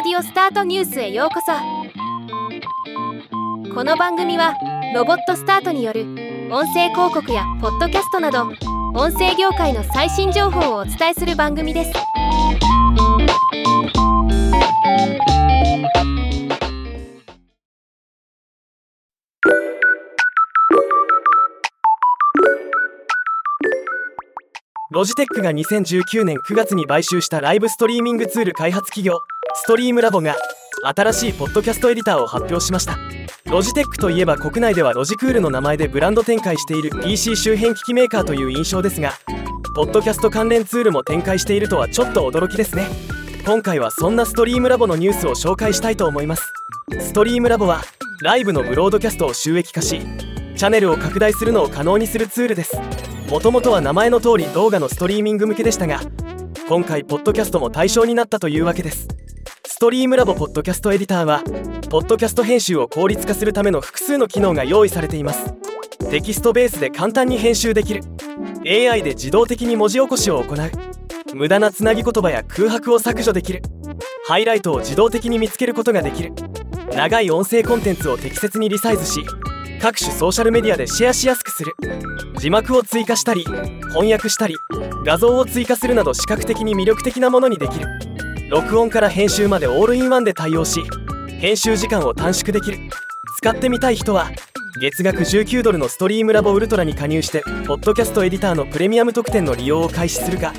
[0.00, 1.50] オスタートニュースへようこそ。
[3.74, 4.54] この番組は
[4.94, 6.02] ロボットスタートによる
[6.52, 8.44] 音声広告やポッドキャストなど
[8.94, 11.92] 音声業界の最新情報をお伝えする番組です。
[24.90, 29.18] ロジテックが2019年9月に買収したライブストリーミングツール開発企業。
[29.54, 30.36] ストリームラボが
[30.82, 32.98] 新しいポッドキャストエディターを発表しました。
[33.50, 39.14] ロジテックといえば国内ではロジクールの名前でブランド展開している PC 周辺機器メーカーという印象ですが
[39.74, 42.86] ポッドキャスト関連ツールも展開しているとはちょっと驚きですね。
[43.46, 46.52] 今回はそんなストリームラボのニュースを紹介したいと思います。
[47.00, 47.82] ストリームラボは
[48.22, 50.00] ライブのブロードキャストを収益化し
[50.56, 52.76] チャンネルを拡大するのを可能にするツールです。
[53.30, 56.00] もともとは名前の通り動画のストリーミング向けでしたが
[56.68, 59.08] 今回ポッドキャストも対象になったというわけです。
[59.78, 61.40] ストリームラボポッドキャストエディターは
[61.88, 65.54] ポッドキャスト編集を効率化するための複数の機能が用意されています。
[66.10, 68.02] テキストベースで簡単に編集できる。
[68.66, 70.70] AI で自動的に文字起こしを行う。
[71.32, 73.62] 無駄なつなぎ言葉や空白を削除できる。
[74.26, 76.32] ハイライトを自動的に見つけることができる。
[76.96, 79.24] 長い音声コンテンツを適切にリサイズし
[79.80, 81.76] 各種ソーシャルメディアでシェアしやすくする。
[82.40, 83.44] 字幕を追加したり
[83.90, 84.56] 翻訳したり
[85.04, 87.86] 画像を追加するなど視覚的に魅力的なものにできる。
[88.50, 90.82] 録音から編集までオールインワンで対応し
[91.38, 92.78] 編集時間を短縮できる。
[93.36, 94.30] 使ってみたい人は
[94.80, 100.54] 月額19ドルのストリームラボウルトラに加入してポッドキャストエディターのプレミアム特典の利用を開始するか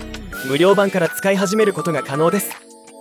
[0.47, 2.51] 無料版から使い始めることが可能です。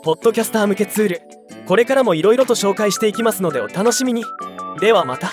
[0.03, 1.23] ポッドキャスター向けツール。
[1.67, 4.25] これからもいろいろと紹介していきますのでお楽しみに。
[4.81, 5.33] ではまた。